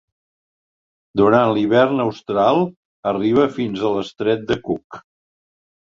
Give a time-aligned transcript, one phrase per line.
[1.21, 2.63] Durant l'hivern austral
[3.15, 5.03] arriba fins a l'Estret de Cook.